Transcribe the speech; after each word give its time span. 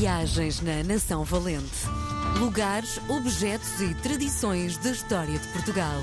Viagens 0.00 0.62
na 0.62 0.82
Nação 0.82 1.24
Valente. 1.24 1.86
Lugares, 2.38 2.98
objetos 3.06 3.82
e 3.82 3.94
tradições 3.96 4.78
da 4.78 4.92
história 4.92 5.38
de 5.38 5.46
Portugal. 5.48 6.00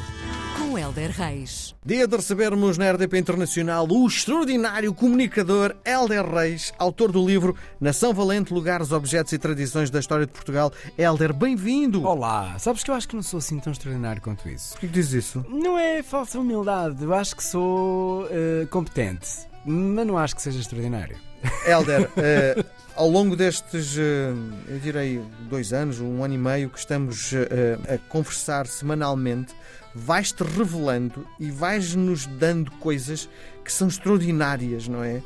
Com 0.55 0.77
Helder 0.77 1.09
Reis. 1.09 1.73
Dia 1.83 2.07
de 2.07 2.15
recebermos 2.15 2.77
na 2.77 2.91
RDP 2.91 3.17
Internacional 3.17 3.87
o 3.89 4.05
extraordinário 4.05 4.93
comunicador 4.93 5.75
Helder 5.83 6.31
Reis, 6.31 6.71
autor 6.77 7.11
do 7.11 7.25
livro 7.25 7.55
Nação 7.81 8.13
Valente, 8.13 8.53
Lugares, 8.53 8.91
Objetos 8.91 9.33
e 9.33 9.39
Tradições 9.39 9.89
da 9.89 9.99
História 9.99 10.27
de 10.27 10.31
Portugal. 10.31 10.71
Helder, 10.95 11.33
bem-vindo! 11.33 12.03
Olá, 12.03 12.55
sabes 12.59 12.83
que 12.83 12.91
eu 12.91 12.95
acho 12.95 13.07
que 13.07 13.15
não 13.15 13.23
sou 13.23 13.39
assim 13.39 13.59
tão 13.59 13.73
extraordinário 13.73 14.21
quanto 14.21 14.47
isso. 14.47 14.73
Por 14.73 14.81
que 14.81 14.87
dizes 14.89 15.25
isso? 15.25 15.43
Não 15.49 15.75
é 15.75 16.03
falsa 16.03 16.37
humildade, 16.37 17.03
eu 17.03 17.15
acho 17.15 17.35
que 17.35 17.43
sou 17.43 18.27
eh, 18.29 18.67
competente, 18.69 19.27
mas 19.65 20.05
não 20.05 20.19
acho 20.19 20.35
que 20.35 20.41
seja 20.43 20.59
extraordinário. 20.59 21.17
Helder, 21.65 22.09
eh, 22.17 22.63
ao 22.95 23.09
longo 23.09 23.35
destes, 23.35 23.97
eh, 23.97 24.33
eu 24.67 24.79
direi, 24.79 25.21
dois 25.49 25.73
anos, 25.73 25.99
um 25.99 26.23
ano 26.23 26.33
e 26.33 26.37
meio 26.37 26.69
que 26.69 26.79
estamos 26.79 27.31
eh, 27.33 27.77
a 27.93 27.97
conversar 28.09 28.67
semanalmente, 28.67 29.53
vais-te 29.93 30.43
revelando 30.43 31.27
e 31.39 31.49
vais-nos 31.49 32.25
dando 32.25 32.71
coisas 32.71 33.29
que 33.63 33.71
são 33.71 33.87
extraordinárias, 33.87 34.87
não 34.87 35.03
é? 35.03 35.21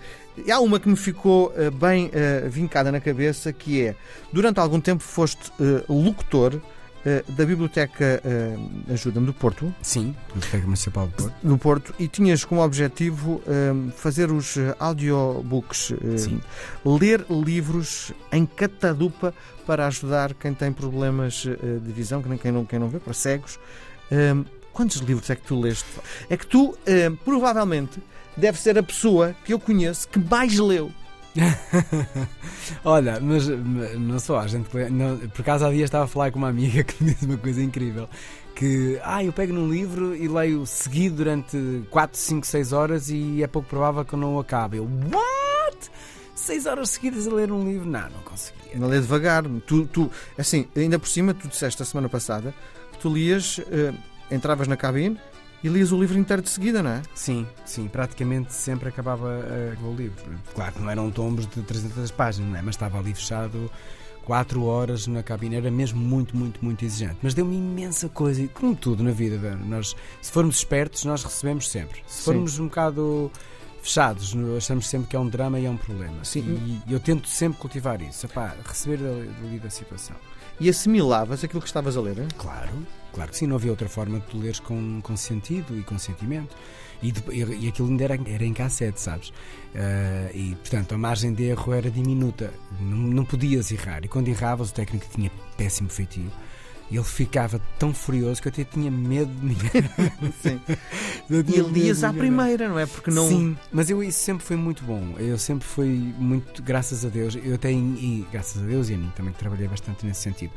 E 0.45 0.51
há 0.51 0.59
uma 0.59 0.79
que 0.79 0.87
me 0.87 0.95
ficou 0.95 1.53
bem 1.73 2.09
vincada 2.49 2.89
na 2.89 3.01
cabeça, 3.01 3.51
que 3.51 3.85
é, 3.85 3.95
durante 4.31 4.59
algum 4.59 4.79
tempo 4.79 5.03
foste 5.03 5.51
locutor 5.89 6.59
eh, 7.05 7.23
da 7.29 7.45
Biblioteca 7.45 8.21
eh, 8.23 8.93
Ajuda-me 8.93 9.25
do 9.25 9.33
Porto, 9.33 9.73
Sim, 9.81 10.15
Biblioteca 10.27 10.63
Municipal 10.65 11.07
de 11.07 11.13
Porto. 11.13 11.35
do 11.41 11.57
Porto 11.57 11.95
e 11.97 12.07
tinhas 12.07 12.45
como 12.45 12.61
objetivo 12.61 13.41
eh, 13.47 13.91
fazer 13.95 14.31
os 14.31 14.55
audiobooks, 14.79 15.93
ler 16.85 17.25
livros 17.29 18.11
em 18.31 18.45
catadupa 18.45 19.33
para 19.65 19.87
ajudar 19.87 20.33
quem 20.33 20.53
tem 20.53 20.71
problemas 20.71 21.43
de 21.43 21.91
visão, 21.91 22.21
quem, 22.21 22.37
quem, 22.37 22.51
não, 22.51 22.65
quem 22.65 22.79
não 22.79 22.89
vê, 22.89 22.99
para 22.99 23.13
cegos. 23.13 23.59
Quantos 24.73 24.97
livros 24.97 25.29
é 25.29 25.35
que 25.35 25.43
tu 25.43 25.59
leste? 25.59 25.85
É 26.29 26.35
que 26.35 26.45
tu, 26.45 26.77
provavelmente, 27.23 28.01
deve 28.35 28.59
ser 28.59 28.77
a 28.77 28.83
pessoa 28.83 29.35
que 29.45 29.53
eu 29.53 29.59
conheço 29.59 30.07
que 30.07 30.19
mais 30.19 30.57
leu. 30.57 30.91
Olha, 32.83 33.19
mas, 33.19 33.47
não 33.47 34.19
só, 34.19 34.39
a 34.39 34.47
gente. 34.47 34.67
Não, 34.89 35.17
por 35.17 35.41
acaso 35.41 35.65
há 35.65 35.69
dias 35.69 35.85
estava 35.85 36.05
a 36.05 36.07
falar 36.07 36.31
com 36.31 36.39
uma 36.39 36.49
amiga 36.49 36.83
que 36.85 37.03
me 37.03 37.13
disse 37.13 37.25
uma 37.25 37.37
coisa 37.37 37.61
incrível. 37.61 38.09
Que, 38.55 38.99
ah, 39.03 39.23
eu 39.23 39.31
pego 39.31 39.53
num 39.53 39.69
livro 39.69 40.15
e 40.15 40.27
leio 40.27 40.65
seguido 40.65 41.17
durante 41.17 41.57
4, 41.89 42.17
5, 42.17 42.45
6 42.45 42.73
horas 42.73 43.09
e 43.09 43.41
é 43.41 43.47
pouco 43.47 43.67
provável 43.67 44.03
que 44.03 44.13
eu 44.13 44.19
não 44.19 44.35
o 44.35 44.39
acabe. 44.39 44.77
Eu, 44.77 44.83
what? 44.83 45.91
6 46.35 46.65
horas 46.65 46.89
seguidas 46.89 47.27
a 47.27 47.33
ler 47.33 47.51
um 47.51 47.63
livro? 47.63 47.89
Não, 47.89 48.09
não 48.09 48.21
conseguia. 48.23 48.75
Não 48.75 48.87
lê 48.87 48.99
devagar. 48.99 49.43
Tu, 49.65 49.85
tu, 49.87 50.11
assim, 50.37 50.67
ainda 50.75 50.99
por 50.99 51.07
cima, 51.07 51.33
tu 51.33 51.47
disseste 51.47 51.81
a 51.81 51.85
semana 51.85 52.09
passada 52.09 52.53
que 52.91 52.99
tu 52.99 53.09
lias, 53.09 53.59
eh, 53.71 53.93
entravas 54.29 54.67
na 54.67 54.75
cabine 54.77 55.17
e 55.63 55.67
lias 55.67 55.91
o 55.91 55.99
livro 55.99 56.17
inteiro 56.17 56.41
de 56.41 56.49
seguida, 56.49 56.81
não 56.81 56.89
é? 56.89 57.01
Sim, 57.13 57.45
sim, 57.65 57.87
praticamente 57.87 58.53
sempre 58.53 58.89
acabava 58.89 59.29
eh, 59.29 59.75
o 59.83 59.93
livro. 59.93 60.23
Claro 60.55 60.73
que 60.73 60.81
não 60.81 60.89
eram 60.89 61.11
tombos 61.11 61.45
de 61.45 61.61
300 61.61 62.09
páginas, 62.11 62.51
não 62.51 62.59
é? 62.59 62.61
mas 62.61 62.75
estava 62.75 62.97
ali 62.97 63.13
fechado 63.13 63.69
4 64.25 64.63
horas 64.63 65.07
na 65.07 65.21
cabine. 65.21 65.55
Era 65.55 65.69
mesmo 65.69 65.99
muito, 65.99 66.35
muito, 66.35 66.63
muito 66.63 66.83
exigente. 66.83 67.17
Mas 67.21 67.33
deu-me 67.33 67.55
imensa 67.55 68.09
coisa, 68.09 68.41
e 68.41 68.47
como 68.47 68.75
tudo 68.75 69.03
na 69.03 69.11
vida. 69.11 69.37
Nós, 69.65 69.95
se 70.21 70.31
formos 70.31 70.57
espertos, 70.57 71.05
nós 71.05 71.23
recebemos 71.23 71.69
sempre. 71.69 72.01
Se 72.07 72.17
Sim. 72.17 72.23
formos 72.23 72.59
um 72.59 72.65
bocado 72.65 73.31
fechados, 73.81 74.35
achamos 74.55 74.87
sempre 74.87 75.09
que 75.09 75.15
é 75.15 75.19
um 75.19 75.27
drama 75.27 75.59
e 75.59 75.65
é 75.65 75.69
um 75.69 75.77
problema. 75.77 76.23
Sim. 76.23 76.81
E 76.87 76.93
eu 76.93 76.99
tento 76.99 77.27
sempre 77.27 77.59
cultivar 77.59 78.01
isso, 78.01 78.25
Epá, 78.25 78.55
receber 78.65 78.99
ali 79.05 79.29
ali 79.43 79.59
da 79.59 79.69
situação. 79.69 80.15
E 80.59 80.69
assimilavas 80.69 81.43
aquilo 81.43 81.61
que 81.61 81.67
estavas 81.67 81.97
a 81.97 82.01
ler, 82.01 82.19
hein? 82.19 82.27
Claro, 82.37 82.69
claro 83.13 83.31
que 83.31 83.37
sim, 83.37 83.47
não 83.47 83.55
havia 83.55 83.71
outra 83.71 83.87
forma 83.89 84.19
de 84.19 84.25
tu 84.27 84.37
leres 84.37 84.59
com, 84.59 84.99
com 85.01 85.15
sentido 85.17 85.77
e 85.77 85.83
com 85.83 85.97
sentimento. 85.97 86.55
E, 87.03 87.11
de- 87.11 87.23
e, 87.33 87.67
aquilo 87.67 87.87
ainda 87.89 88.03
era, 88.03 88.19
era 88.27 88.45
em 88.45 88.53
cassete, 88.53 89.01
sabes? 89.01 89.33
Ah, 89.75 90.29
e 90.33 90.55
portanto 90.55 90.93
a 90.93 90.97
margem 90.97 91.33
de 91.33 91.43
erro 91.45 91.73
era 91.73 91.89
diminuta, 91.89 92.53
não, 92.79 92.97
não 92.97 93.25
podias 93.25 93.71
errar. 93.71 94.05
E 94.05 94.07
quando 94.07 94.27
erravas, 94.27 94.69
o 94.69 94.73
técnico 94.73 95.05
tinha 95.13 95.31
péssimo 95.57 95.89
feitio. 95.89 96.31
E 96.91 96.97
ele 96.97 97.05
ficava 97.05 97.59
tão 97.79 97.93
furioso 97.93 98.41
que 98.41 98.49
eu 98.49 98.51
até 98.51 98.65
tinha 98.65 98.91
medo 98.91 99.33
de 99.33 99.45
me 99.45 99.55
Sim. 100.43 100.59
E 101.29 101.33
medo 101.33 101.69
lias 101.69 102.03
à 102.03 102.11
me 102.11 102.19
primeira, 102.19 102.67
não 102.67 102.77
é? 102.77 102.85
Porque 102.85 103.09
não. 103.09 103.29
Sim, 103.29 103.57
mas 103.71 103.89
eu, 103.89 104.03
isso 104.03 104.19
sempre 104.19 104.45
foi 104.45 104.57
muito 104.57 104.83
bom. 104.83 105.15
Eu 105.17 105.37
sempre 105.37 105.65
fui 105.65 105.87
muito, 105.87 106.61
graças 106.61 107.05
a 107.05 107.09
Deus, 107.09 107.37
eu 107.41 107.57
tenho, 107.57 107.95
e 107.97 108.27
graças 108.29 108.61
a 108.61 108.65
Deus 108.65 108.89
e 108.89 108.95
a 108.95 108.97
mim 108.97 109.09
também 109.15 109.31
trabalhei 109.31 109.69
bastante 109.69 110.05
nesse 110.05 110.19
sentido. 110.19 110.51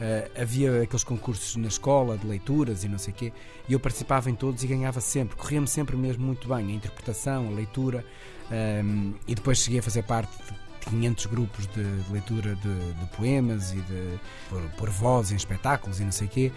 eh, 0.00 0.30
havia 0.40 0.82
aqueles 0.82 1.02
concursos 1.02 1.56
na 1.56 1.66
escola 1.66 2.16
de 2.16 2.26
leituras 2.26 2.84
e 2.84 2.88
não 2.88 2.98
sei 2.98 3.12
o 3.12 3.16
quê, 3.16 3.32
e 3.68 3.72
eu 3.72 3.80
participava 3.80 4.30
em 4.30 4.34
todos 4.36 4.62
e 4.62 4.68
ganhava 4.68 5.00
sempre. 5.00 5.36
Corria-me 5.36 5.66
sempre 5.66 5.96
mesmo 5.96 6.24
muito 6.24 6.48
bem 6.48 6.68
a 6.68 6.72
interpretação, 6.72 7.48
a 7.48 7.50
leitura, 7.50 8.04
ehm, 8.50 9.12
e 9.26 9.34
depois 9.34 9.58
cheguei 9.58 9.80
a 9.80 9.82
fazer 9.82 10.04
parte 10.04 10.30
de 10.38 10.69
500 10.86 11.26
grupos 11.26 11.66
de, 11.68 11.82
de 12.02 12.12
leitura 12.12 12.54
de, 12.56 12.92
de 12.94 13.06
poemas 13.16 13.72
e 13.72 13.76
de 13.76 14.18
por, 14.48 14.62
por 14.78 14.90
voz 14.90 15.30
em 15.32 15.36
espetáculos 15.36 16.00
e 16.00 16.04
não 16.04 16.12
sei 16.12 16.26
o 16.26 16.30
quê. 16.30 16.52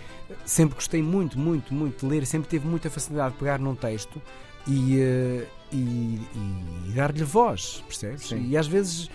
Sempre 0.45 0.75
gostei 0.75 1.01
muito, 1.01 1.37
muito, 1.39 1.73
muito 1.73 2.05
de 2.05 2.11
ler, 2.11 2.25
sempre 2.25 2.49
tive 2.49 2.67
muita 2.67 2.89
facilidade 2.89 3.33
de 3.33 3.39
pegar 3.39 3.59
num 3.59 3.75
texto 3.75 4.21
e, 4.67 4.99
eh, 4.99 5.45
e, 5.71 5.75
e- 5.75 6.89
e 6.89 6.91
dar-lhe 6.95 7.23
voz, 7.23 7.83
percebes? 7.87 8.27
Sim. 8.27 8.47
E 8.49 8.55
às 8.57 8.67
vezes 8.67 9.09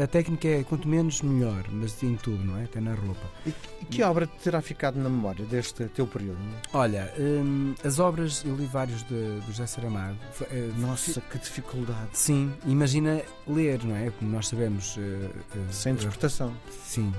a, 0.00 0.04
a 0.04 0.06
técnica 0.06 0.48
é 0.48 0.62
quanto 0.64 0.86
menos 0.88 1.22
melhor, 1.22 1.64
mas 1.70 2.02
em 2.02 2.16
tudo, 2.16 2.42
não 2.44 2.58
é? 2.58 2.64
Até 2.64 2.80
na 2.80 2.94
roupa. 2.94 3.26
E, 3.46 3.52
que 3.86 4.02
obra 4.02 4.26
te 4.26 4.36
terá 4.42 4.60
ficado 4.60 4.96
na 4.98 5.08
memória 5.08 5.44
deste 5.44 5.84
teu 5.88 6.06
período? 6.06 6.38
Olha, 6.72 7.12
hum, 7.18 7.74
as 7.84 7.98
obras, 7.98 8.42
eu 8.44 8.54
li 8.56 8.66
vários 8.66 9.02
de, 9.04 9.14
do 9.40 9.46
José 9.46 9.66
Saramago. 9.66 10.16
Eh, 10.50 10.70
Nossa, 10.78 11.20
que 11.20 11.38
dificuldade. 11.38 12.08
Sim, 12.12 12.52
imagina 12.66 13.22
ler, 13.46 13.82
não 13.84 13.94
é? 13.96 14.10
Como 14.10 14.30
nós 14.30 14.48
sabemos. 14.48 14.96
eh, 14.98 15.30
eh, 15.54 15.58
Sem 15.72 15.92
interpretação. 15.94 16.54
Sim, 16.84 17.12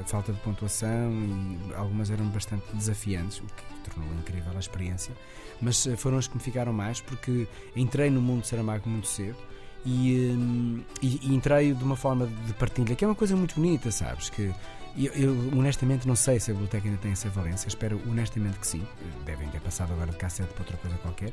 a 0.00 0.04
falta 0.04 0.32
de 0.32 0.38
pontuação 0.40 1.12
e 1.12 1.74
algumas 1.74 2.10
eram 2.10 2.26
bastante 2.28 2.64
desafiantes, 2.74 3.38
o 3.38 3.42
que 3.44 3.90
tornou 3.90 4.12
incrível 4.14 4.52
a 4.54 4.58
experiência. 4.60 5.14
Mas 5.60 5.86
foram 5.96 6.18
as 6.18 6.26
que 6.26 6.34
me 6.36 6.42
ficaram 6.42 6.72
mais 6.72 7.00
porque 7.00 7.46
entrei 7.76 8.10
no 8.10 8.20
mundo 8.20 8.42
de 8.42 8.48
Saramago 8.48 8.88
muito 8.88 9.06
cedo 9.06 9.36
e, 9.84 10.34
hum, 10.36 10.80
e- 11.02 11.20
e 11.22 11.34
entrei 11.34 11.72
de 11.74 11.82
uma 11.84 11.96
forma 11.96 12.26
de 12.46 12.52
partilha 12.54 12.94
que 12.94 13.04
é 13.04 13.08
uma 13.08 13.14
coisa 13.14 13.34
muito 13.36 13.54
bonita, 13.56 13.90
sabes? 13.90 14.30
Que 14.30 14.52
eu, 14.96 15.10
eu, 15.14 15.32
honestamente 15.58 16.06
não 16.06 16.14
sei 16.14 16.38
se 16.38 16.50
a 16.50 16.54
biblioteca 16.54 16.86
ainda 16.86 16.98
tem 17.00 17.12
essa 17.12 17.28
valência, 17.30 17.66
espero 17.66 17.98
honestamente 18.08 18.58
que 18.58 18.66
sim. 18.66 18.82
Devem 19.24 19.48
ter 19.48 19.60
passado 19.60 19.92
agora 19.92 20.10
de 20.10 20.16
cassete 20.18 20.52
para 20.52 20.62
outra 20.62 20.76
coisa 20.76 20.96
qualquer. 20.98 21.32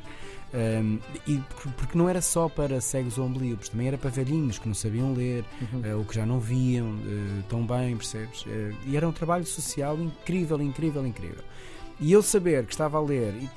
Hum, 0.81 0.97
e 1.27 1.37
por- 1.37 1.71
porque 1.73 1.97
não 1.97 2.07
era 2.09 2.21
só 2.21 2.47
para 2.49 2.79
cegos 2.81 3.17
ou 3.17 3.25
ombligos, 3.27 3.69
também 3.69 3.87
era 3.87 3.97
para 3.97 4.09
velhinhos 4.09 4.57
que 4.57 4.67
não 4.67 4.73
sabiam 4.73 5.13
ler, 5.13 5.43
Uhum. 5.61 5.81
eh, 5.83 5.93
ou 5.93 6.05
que 6.05 6.15
já 6.15 6.25
não 6.25 6.39
viam 6.39 6.95
eh, 7.05 7.43
tão 7.49 7.65
bem, 7.67 7.95
percebes? 7.97 8.45
Eh, 8.47 8.71
e 8.87 8.95
era 8.97 9.07
um 9.07 9.11
trabalho 9.11 9.45
social 9.45 9.97
incrível, 9.99 10.59
incrível, 10.61 11.05
incrível. 11.05 11.43
E 11.99 12.11
eu 12.13 12.23
saber 12.23 12.65
que 12.65 12.71
estava 12.71 12.97
a 12.97 13.01
ler, 13.01 13.33
e 13.35 13.49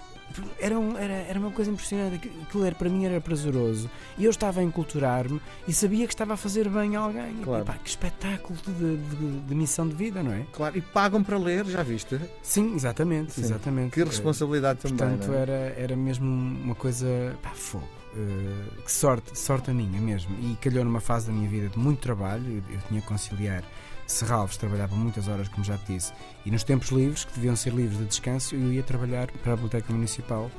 era, 0.60 0.78
um- 0.78 0.96
era, 0.96 1.12
era 1.12 1.38
uma 1.38 1.50
coisa 1.50 1.70
impressionante, 1.70 2.30
aquilo 2.42 2.64
era, 2.64 2.74
para 2.74 2.88
mim 2.88 3.04
era 3.04 3.20
prazeroso, 3.20 3.90
e 4.18 4.24
eu 4.24 4.30
estava 4.30 4.60
a 4.60 4.62
enculturar-me 4.62 5.40
e 5.66 5.72
sabia 5.72 6.06
que 6.06 6.12
estava 6.14 6.34
a 6.34 6.36
fazer 6.36 6.68
bem 6.68 6.96
a 6.96 7.00
alguém. 7.00 7.40
E, 7.40 7.44
Claro. 7.44 7.64
pá, 7.64 7.74
que 7.74 7.88
espetáculo 7.88 8.58
de, 8.66 8.96
de- 8.96 9.40
de 9.40 9.54
missão 9.54 9.88
de 9.88 9.94
vida, 9.94 10.22
não 10.22 10.32
é? 10.32 10.44
Claro, 10.52 10.76
e 10.76 10.80
pagam 10.80 11.22
para 11.22 11.38
ler, 11.38 11.64
já 11.66 11.82
viste? 11.82 12.18
Sim, 12.42 12.74
exatamente, 12.74 13.32
Sim. 13.32 13.42
exatamente. 13.42 13.92
Que 13.92 14.04
responsabilidade 14.04 14.80
também. 14.80 14.96
Portanto, 14.98 15.32
é? 15.32 15.36
era, 15.36 15.52
era 15.76 15.96
mesmo 15.96 16.26
uma 16.26 16.74
coisa. 16.74 17.06
pá, 17.42 17.50
fogo. 17.50 17.88
Eh, 18.14 18.82
que 18.84 18.92
sorte, 18.92 19.38
sorte 19.38 19.70
a 19.70 19.74
minha 19.74 19.98
mesmo. 20.00 20.36
E 20.40 20.54
calhou 20.56 20.84
numa 20.84 21.00
fase 21.00 21.28
da 21.28 21.32
minha 21.32 21.48
vida 21.48 21.68
de 21.68 21.78
muito 21.78 22.00
trabalho. 22.00 22.44
Eu, 22.46 22.74
eu 22.74 22.80
tinha 22.88 23.00
que 23.00 23.06
conciliar 23.06 23.62
Serralves, 24.06 24.56
trabalhava 24.56 24.94
muitas 24.94 25.28
horas, 25.28 25.48
como 25.48 25.64
já 25.64 25.78
te 25.78 25.94
disse, 25.94 26.12
e 26.44 26.50
nos 26.50 26.64
tempos 26.64 26.88
livres, 26.90 27.24
que 27.24 27.34
deviam 27.34 27.56
ser 27.56 27.72
livres 27.72 27.98
de 27.98 28.04
descanso, 28.04 28.54
eu 28.54 28.72
ia 28.72 28.82
trabalhar 28.82 29.30
para 29.42 29.52
a 29.52 29.56
Biblioteca 29.56 29.92
Municipal. 29.92 30.50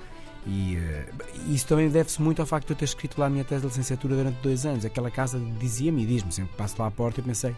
E 0.45 0.75
eh, 0.75 1.05
isso 1.47 1.65
também 1.67 1.87
deve-se 1.89 2.21
muito 2.21 2.41
ao 2.41 2.45
facto 2.45 2.67
de 2.67 2.73
eu 2.73 2.77
ter 2.77 2.85
escrito 2.85 3.17
lá 3.17 3.27
a 3.27 3.29
minha 3.29 3.45
tese 3.45 3.61
de 3.61 3.67
licenciatura 3.67 4.15
durante 4.15 4.41
dois 4.41 4.65
anos. 4.65 4.83
Aquela 4.83 5.09
casa 5.09 5.39
dizia-me 5.57 6.03
e 6.03 6.05
diz-me, 6.05 6.31
sempre 6.33 6.51
que 6.51 6.57
passo 6.57 6.75
lá 6.79 6.87
à 6.87 6.91
porta, 6.91 7.21
eu 7.21 7.23
pensei, 7.23 7.55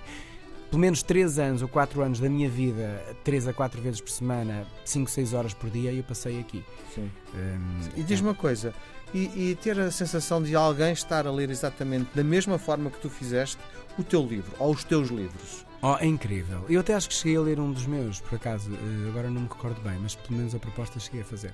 pelo 0.70 0.82
menos 0.82 1.02
3 1.04 1.40
anos 1.40 1.62
ou 1.62 1.68
4 1.68 2.02
anos 2.02 2.20
da 2.20 2.30
minha 2.30 2.50
vida, 2.50 3.02
3 3.24 3.48
a 3.48 3.54
4 3.54 3.82
vezes 3.82 4.02
por 4.02 4.10
semana, 4.10 4.68
5, 4.84 5.10
6 5.10 5.34
horas 5.34 5.54
por 5.54 5.70
dia, 5.70 5.92
eu 5.92 6.04
passei 6.04 6.40
aqui. 6.40 6.64
Sim. 6.94 7.10
Hum, 7.34 7.80
E 7.96 8.04
diz-me 8.04 8.28
uma 8.28 8.36
coisa, 8.36 8.74
e, 9.14 9.52
e 9.52 9.56
ter 9.56 9.80
a 9.80 9.90
sensação 9.90 10.42
de 10.44 10.56
alguém 10.56 10.92
estar 10.92 11.26
a 11.26 11.32
ler 11.32 11.50
exatamente 11.50 12.10
da 12.14 12.24
mesma 12.24 12.58
forma 12.58 12.90
que 12.90 13.00
tu 13.00 13.10
fizeste 13.10 13.58
o 13.98 14.04
teu 14.04 14.22
livro, 14.26 14.52
ou 14.60 14.74
os 14.74 14.84
teus 14.84 15.10
livros. 15.10 15.66
Oh, 15.88 15.98
é 16.00 16.08
incrível. 16.08 16.66
Eu 16.68 16.80
até 16.80 16.96
acho 16.96 17.08
que 17.08 17.14
cheguei 17.14 17.38
a 17.38 17.42
ler 17.42 17.60
um 17.60 17.72
dos 17.72 17.86
meus, 17.86 18.20
por 18.20 18.38
acaso, 18.38 18.72
eh, 18.74 19.08
agora 19.08 19.30
não 19.30 19.42
me 19.42 19.48
recordo 19.48 19.80
bem, 19.82 20.00
mas 20.02 20.16
pelo 20.16 20.38
menos 20.40 20.56
a 20.56 20.58
proposta 20.58 21.00
cheguei 21.00 21.22
a 21.22 21.24
fazer. 21.24 21.54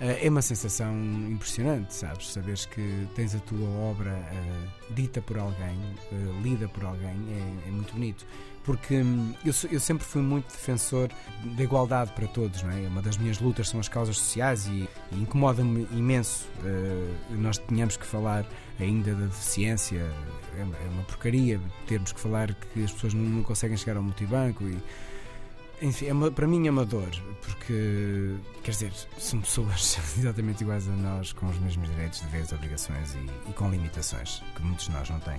é 0.00 0.28
uma 0.30 0.40
sensação 0.40 0.94
impressionante, 1.30 1.92
sabes? 1.94 2.32
Saberes 2.32 2.64
que 2.64 3.06
tens 3.14 3.34
a 3.34 3.38
tua 3.38 3.68
obra 3.68 4.12
uh, 4.12 4.94
dita 4.94 5.20
por 5.20 5.38
alguém, 5.38 5.78
lida 6.42 6.68
por 6.68 6.84
alguém, 6.84 7.16
é, 7.28 7.68
é 7.68 7.70
muito 7.70 7.92
bonito. 7.92 8.26
Porque 8.66 8.96
hum, 8.96 9.32
eu, 9.44 9.54
eu, 9.70 9.80
sempre 9.80 10.04
fui 10.04 10.20
muito 10.20 10.48
defensor 10.48 11.08
da 11.44 11.62
igualdade 11.62 12.10
para 12.12 12.26
todos, 12.26 12.62
não 12.62 12.70
é? 12.70 12.88
Uma 12.88 13.00
das 13.00 13.16
minhas 13.16 13.38
lutas 13.38 13.68
são 13.68 13.78
as 13.80 13.88
causas 13.88 14.18
sociais 14.18 14.66
e, 14.66 14.88
e 15.12 15.22
incomoda-me 15.22 15.86
imenso 15.92 16.46
uh, 16.58 17.36
nós 17.36 17.58
tínhamos 17.58 17.96
que 17.96 18.04
falar 18.04 18.44
ainda 18.80 19.14
da 19.14 19.26
deficiência. 19.26 20.04
É, 20.56 20.60
é 20.60 20.88
uma 20.90 21.04
porcaria 21.04 21.60
termos 21.86 22.12
que 22.12 22.20
falar 22.20 22.52
que 22.54 22.82
as 22.82 22.90
pessoas 22.90 23.14
não, 23.14 23.22
não 23.22 23.42
conseguem 23.44 23.76
chegar 23.76 23.96
ao 23.96 24.02
multibanco 24.02 24.64
e 24.64 24.76
enfim, 25.80 26.06
é 26.06 26.12
uma, 26.12 26.30
para 26.30 26.46
mim 26.46 26.66
é 26.66 26.70
uma 26.70 26.86
dor, 26.86 27.10
porque, 27.42 28.34
quer 28.62 28.70
dizer, 28.70 28.92
são 29.18 29.40
pessoas 29.40 29.98
exatamente 30.16 30.62
iguais 30.62 30.88
a 30.88 30.92
nós, 30.92 31.32
com 31.32 31.46
os 31.46 31.58
mesmos 31.58 31.88
direitos, 31.90 32.20
deveres, 32.22 32.52
obrigações 32.52 33.14
e, 33.14 33.50
e 33.50 33.52
com 33.52 33.68
limitações 33.68 34.42
que 34.54 34.62
muitos 34.62 34.86
de 34.86 34.92
nós 34.92 35.10
não 35.10 35.20
têm, 35.20 35.38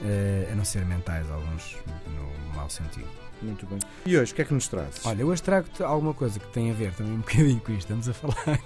uh, 0.00 0.52
a 0.52 0.54
não 0.54 0.64
ser 0.64 0.84
mentais, 0.84 1.30
alguns 1.30 1.76
no 2.06 2.54
mau 2.54 2.68
sentido. 2.68 3.08
Muito 3.42 3.66
bem. 3.66 3.78
E 4.06 4.16
hoje, 4.16 4.32
o 4.32 4.34
que 4.34 4.42
é 4.42 4.44
que 4.44 4.54
nos 4.54 4.68
traz? 4.68 5.04
Olha, 5.04 5.26
hoje 5.26 5.42
trago-te 5.42 5.82
alguma 5.82 6.14
coisa 6.14 6.38
que 6.38 6.46
tem 6.48 6.70
a 6.70 6.74
ver 6.74 6.92
também 6.94 7.12
um 7.12 7.18
bocadinho 7.18 7.60
com 7.60 7.72
isto. 7.72 7.92
Estamos 7.92 8.08
a 8.08 8.14
falar. 8.14 8.60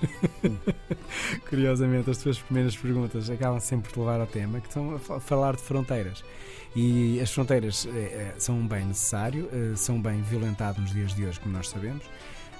Curiosamente, 1.49 2.11
as 2.11 2.19
tuas 2.19 2.39
primeiras 2.39 2.77
perguntas 2.77 3.29
acabam 3.29 3.59
sempre 3.61 3.93
por 3.93 4.01
levar 4.01 4.21
ao 4.21 4.27
tema, 4.27 4.61
que 4.61 4.69
estão 4.69 4.95
a 4.95 5.21
falar 5.21 5.57
de 5.57 5.63
fronteiras. 5.63 6.23
E 6.77 7.19
as 7.21 7.33
fronteiras 7.33 7.89
é, 7.93 8.35
são 8.39 8.57
um 8.57 8.69
bem 8.69 8.85
necessário, 8.85 9.49
são 9.75 9.97
um 9.97 10.03
bem 10.03 10.23
violentado 10.23 10.81
nos 10.81 10.93
dias 10.93 11.15
de 11.15 11.25
hoje, 11.25 11.41
como 11.41 11.55
nós 11.55 11.69
sabemos. 11.69 12.05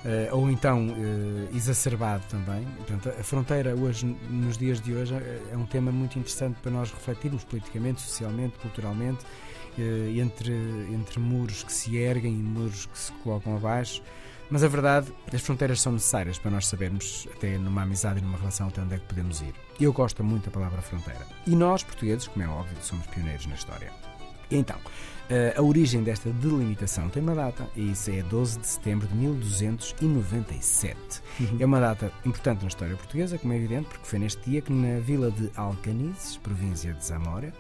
Uh, 0.05 0.37
ou 0.37 0.49
então 0.49 0.89
uh, 0.91 1.57
exacerbado 1.57 2.23
também. 2.31 2.65
Portanto, 2.77 3.09
a 3.09 3.23
fronteira 3.25 3.75
hoje, 3.75 4.07
nos 4.31 4.57
dias 4.57 4.81
de 4.81 4.95
hoje, 4.95 5.13
é 5.15 5.57
um 5.57 5.67
tema 5.67 5.91
muito 5.91 6.19
interessante 6.19 6.57
para 6.61 6.71
nós 6.71 6.93
refletirmos 6.93 7.43
politicamente, 7.43 8.01
socialmente, 8.01 8.57
culturalmente, 8.59 9.25
uh, 9.77 10.21
entre, 10.21 10.53
entre 10.93 11.19
muros 11.19 11.65
que 11.65 11.73
se 11.73 11.97
erguem 11.97 12.33
e 12.33 12.43
muros 12.43 12.87
que 12.87 12.99
se 12.99 13.13
colocam 13.25 13.57
abaixo. 13.57 14.01
Mas 14.51 14.63
a 14.63 14.69
verdade, 14.69 15.13
as 15.33 15.43
fronteiras 15.43 15.81
são 15.81 15.93
necessárias 15.93 16.39
para 16.39 16.51
nós 16.51 16.67
sabermos, 16.67 17.29
até 17.35 17.59
numa 17.59 17.83
amizade 17.83 18.21
e 18.21 18.23
numa 18.23 18.39
relação, 18.39 18.69
até 18.69 18.81
onde 18.81 18.95
é 18.95 18.99
que 18.99 19.05
podemos 19.05 19.41
ir. 19.43 19.55
Eu 19.79 19.93
gosto 19.93 20.25
muito 20.25 20.47
da 20.47 20.51
palavra 20.51 20.81
fronteira. 20.81 21.27
E 21.47 21.55
nós, 21.55 21.83
portugueses, 21.83 22.29
como 22.29 22.45
é 22.45 22.49
óbvio, 22.49 22.77
somos 22.81 23.07
pioneiros 23.09 23.47
na 23.47 23.57
história. 23.57 23.93
Então, 24.51 24.77
eh, 25.31 25.55
a 25.57 25.63
origem 25.63 26.03
desta 26.03 26.31
delimitação 26.31 27.09
tem 27.11 27.23
uma 27.23 27.35
data, 27.35 27.69
e 27.77 27.93
isso 27.93 28.11
é 28.11 28.23
12 28.23 28.59
de 28.61 28.67
setembro 28.67 29.07
de 29.07 29.15
1297. 29.15 30.99
Uhum. 31.39 31.57
É 31.61 31.67
uma 31.67 31.81
data 31.81 32.11
importante 32.25 32.63
na 32.63 32.69
história 32.69 32.97
portuguesa, 32.97 33.37
como 33.37 33.53
é 33.53 33.57
evidente, 33.57 33.89
porque 33.89 34.07
foi 34.07 34.19
neste 34.19 34.49
dia 34.49 34.63
que 34.63 34.73
na 34.73 35.01
vila 35.01 35.31
de 35.31 35.51
Alcanizes, 35.55 36.39
província 36.39 36.95
de 36.95 37.05
Zamora, 37.05 37.53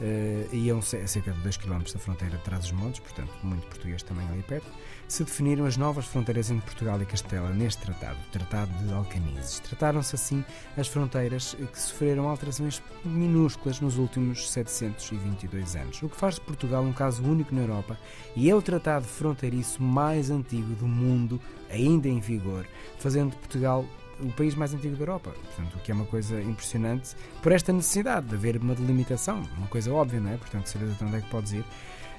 uh, 0.00 0.54
e 0.54 0.70
a 0.70 0.82
cerca 0.82 1.32
de 1.32 1.40
2 1.40 1.56
km 1.56 1.82
da 1.92 1.98
fronteira 1.98 2.36
de 2.36 2.42
Trás-os-Montes, 2.44 3.00
portanto, 3.00 3.32
muito 3.42 3.66
português 3.66 4.02
também 4.02 4.26
ali 4.28 4.42
perto, 4.42 4.70
se 5.08 5.24
definiram 5.24 5.64
as 5.64 5.76
novas 5.76 6.06
fronteiras 6.06 6.50
entre 6.50 6.66
Portugal 6.66 7.00
e 7.00 7.06
Castela 7.06 7.48
neste 7.50 7.82
tratado, 7.82 8.18
o 8.28 8.30
Tratado 8.30 8.72
de 8.84 8.92
Alcanizes. 8.92 9.58
Trataram-se 9.60 10.14
assim 10.14 10.44
as 10.76 10.86
fronteiras 10.86 11.56
que 11.72 11.80
sofreram 11.80 12.28
alterações 12.28 12.82
minúsculas 13.04 13.80
nos 13.80 13.96
últimos 13.96 14.50
722 14.50 15.76
anos, 15.76 16.02
o 16.02 16.08
que 16.08 16.16
faz 16.16 16.34
de 16.34 16.42
Portugal 16.42 16.82
um 16.82 16.92
caso 16.92 17.22
único 17.24 17.54
na 17.54 17.62
Europa 17.62 17.98
e 18.36 18.50
é 18.50 18.54
o 18.54 18.60
tratado 18.60 19.06
fronteiriço 19.06 19.82
mais 19.82 20.30
antigo 20.30 20.74
do 20.74 20.86
mundo, 20.86 21.40
ainda 21.70 22.08
em 22.08 22.20
vigor, 22.20 22.66
fazendo 22.98 23.30
de 23.30 23.36
Portugal 23.36 23.84
o 24.20 24.32
país 24.32 24.54
mais 24.54 24.74
antigo 24.74 24.96
da 24.96 25.02
Europa. 25.02 25.30
Portanto, 25.30 25.76
o 25.76 25.80
que 25.80 25.90
é 25.90 25.94
uma 25.94 26.06
coisa 26.06 26.40
impressionante 26.40 27.14
por 27.42 27.52
esta 27.52 27.72
necessidade 27.72 28.26
de 28.26 28.34
haver 28.34 28.56
uma 28.56 28.74
delimitação, 28.74 29.42
uma 29.56 29.68
coisa 29.68 29.92
óbvia, 29.92 30.20
não 30.20 30.32
é? 30.32 30.36
Portanto, 30.36 30.66
saber 30.66 30.90
até 30.92 31.04
onde 31.04 31.16
é 31.16 31.20
que 31.20 31.30
podes 31.30 31.52
ir 31.52 31.64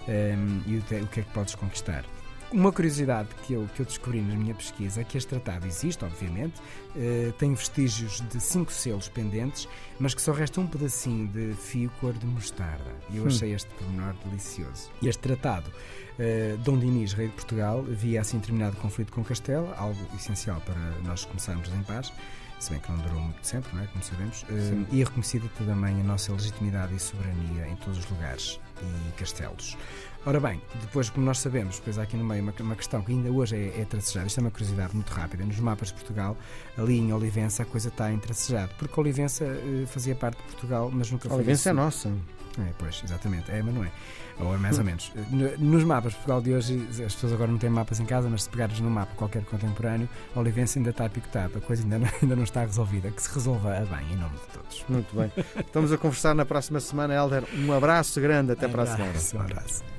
um, 0.08 0.12
ehm, 0.12 0.62
e 0.66 0.78
o 0.78 1.08
que 1.08 1.20
é 1.20 1.24
que 1.24 1.34
podes 1.34 1.56
conquistar. 1.56 2.04
Uma 2.52 2.72
curiosidade 2.72 3.30
que 3.44 3.54
eu, 3.54 3.70
que 3.76 3.82
eu 3.82 3.86
descobri 3.86 4.22
na 4.22 4.36
minha 4.36 4.56
pesquisa 4.56 5.02
é 5.02 5.04
que 5.04 5.16
este 5.16 5.30
tratado 5.30 5.68
existe, 5.68 6.04
obviamente, 6.04 6.60
uh, 6.60 7.32
tem 7.34 7.54
vestígios 7.54 8.22
de 8.22 8.40
cinco 8.40 8.72
selos 8.72 9.08
pendentes, 9.08 9.68
mas 10.00 10.16
que 10.16 10.22
só 10.22 10.32
resta 10.32 10.60
um 10.60 10.66
pedacinho 10.66 11.28
de 11.28 11.54
fio 11.54 11.92
cor 12.00 12.14
de 12.14 12.26
mostarda. 12.26 12.92
E 13.12 13.18
eu 13.18 13.24
hum. 13.24 13.28
achei 13.28 13.54
este 13.54 13.70
pormenor 13.76 14.16
delicioso. 14.26 14.90
E 15.00 15.08
este 15.08 15.22
tratado, 15.22 15.70
uh, 15.70 16.58
Dom 16.58 16.80
Dinis, 16.80 17.14
rei 17.14 17.28
de 17.28 17.34
Portugal, 17.34 17.84
via 17.84 18.22
assim 18.22 18.40
terminado 18.40 18.76
o 18.78 18.80
conflito 18.82 19.14
com 19.14 19.24
Castela, 19.24 19.76
algo 19.78 20.00
essencial 20.16 20.60
para 20.62 20.80
nós 21.04 21.26
começarmos 21.26 21.70
em 21.70 21.84
paz 21.84 22.12
se 22.60 22.72
bem 22.72 22.80
que 22.82 22.92
não 22.92 23.00
durou 23.00 23.22
muito 23.22 23.40
sempre, 23.42 23.74
não 23.74 23.82
é? 23.82 23.88
como 23.88 24.04
sabemos, 24.04 24.44
uh, 24.44 24.86
e 24.92 25.02
é 25.02 25.06
reconhecida 25.06 25.48
também 25.58 26.02
a 26.02 26.04
nossa 26.04 26.34
legitimidade 26.34 26.94
e 26.94 27.00
soberania 27.00 27.68
em 27.70 27.76
todos 27.78 28.00
os 28.00 28.10
lugares 28.10 28.60
e 28.82 29.12
castelos. 29.14 29.78
Ora 30.26 30.40
bem, 30.40 30.62
depois, 30.82 31.10
como 31.10 31.26
nós 31.26 31.40
sabemos, 31.40 31.78
depois 31.78 31.98
há 31.98 32.04
aqui 32.04 32.18
no 32.18 32.26
meio 32.26 32.44
uma, 32.44 32.54
uma 32.60 32.76
questão 32.76 33.02
que 33.02 33.12
ainda 33.12 33.32
hoje 33.32 33.56
é, 33.56 33.82
é 33.82 33.86
tracejada, 33.86 34.28
isto 34.28 34.40
é 34.40 34.42
uma 34.42 34.52
curiosidade 34.52 34.94
muito 34.94 35.10
rápida, 35.10 35.46
nos 35.46 35.60
mapas 35.60 35.88
de 35.88 35.94
Portugal, 35.94 36.36
ali 36.78 37.00
em 37.00 37.14
Olivença 37.14 37.64
a 37.64 37.66
coisa 37.66 37.88
está 37.88 38.12
em 38.12 38.20
tracejado, 38.20 38.74
porque 38.78 39.00
Olivença 39.00 39.46
uh, 39.46 39.88
fazia 39.88 40.16
parte 40.16 40.38
de 40.38 40.44
Portugal, 40.44 40.92
mas 40.94 41.10
nunca 41.10 41.30
foi. 41.30 41.38
Olivença 41.38 41.70
é 41.70 41.74
nossa. 41.74 42.12
É, 42.58 42.74
pois, 42.78 43.02
exatamente, 43.04 43.50
é, 43.50 43.62
mas 43.62 43.74
não 43.74 43.84
é. 43.84 43.92
Ou 44.40 44.56
é 44.56 44.58
mais 44.58 44.78
ou 44.78 44.86
menos. 44.86 45.12
Nos 45.58 45.84
mapas 45.84 46.14
de 46.14 46.18
Portugal 46.18 46.42
de 46.42 46.54
hoje, 46.54 46.88
as 47.06 47.14
pessoas 47.14 47.34
agora 47.34 47.52
não 47.52 47.58
têm 47.58 47.70
mapas 47.70 48.00
em 48.00 48.06
casa, 48.06 48.30
mas 48.30 48.44
se 48.44 48.50
pegares 48.50 48.80
num 48.80 48.90
mapa 48.90 49.14
qualquer 49.16 49.44
contemporâneo, 49.44 50.10
a 50.36 50.40
Olivença 50.40 50.80
ainda 50.80 50.90
está 50.90 51.08
picotado, 51.10 51.58
a 51.58 51.62
coisa 51.62 51.84
ainda 51.84 52.00
não, 52.00 52.08
ainda 52.22 52.36
não 52.36 52.44
está 52.44 52.62
resolvida. 52.62 53.12
Que 53.12 53.22
se 53.22 53.34
resolva 53.34 53.78
a 53.78 53.82
bem, 53.82 54.14
em 54.14 54.16
nome 54.16 54.36
de 54.36 54.54
todos. 54.54 54.86
Muito 54.90 55.16
bem. 55.16 55.32
Estamos 55.58 55.92
a 55.92 55.98
conversar 55.98 56.34
na 56.34 56.46
próxima 56.46 56.80
semana, 56.80 57.14
Helder. 57.14 57.44
Um 57.54 57.74
abraço 57.74 58.20
grande, 58.20 58.52
até 58.52 58.68
para 58.68 58.84
a 58.84 58.86
semana. 58.86 59.14
Um 59.36 59.42
abraço. 59.42 59.99